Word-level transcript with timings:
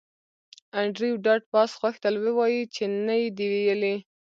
انډریو 0.79 1.21
ډاټ 1.25 1.41
باس 1.53 1.71
غوښتل 1.81 2.13
ووایی 2.19 2.61
چې 2.75 2.83
نه 3.05 3.15
یې 3.21 3.27
دی 3.37 3.47
ویلي 3.53 3.95